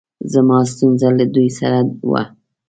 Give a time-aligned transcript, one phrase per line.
[0.33, 1.79] زما ستونره له دوی سره
[2.11, 2.23] وه